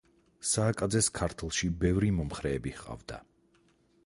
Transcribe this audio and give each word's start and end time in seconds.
სააკაძეს 0.51 1.09
ქართლში 1.19 1.69
ბევრი 1.85 2.11
მომხრეები 2.19 2.75
ჰყავდა. 2.81 3.25